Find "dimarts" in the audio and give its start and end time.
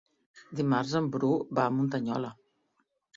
0.59-0.93